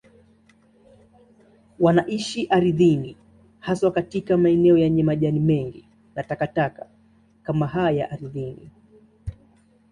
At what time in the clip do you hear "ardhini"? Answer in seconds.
2.49-3.17, 8.11-8.71